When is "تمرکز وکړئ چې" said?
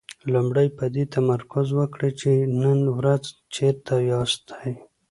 1.15-2.31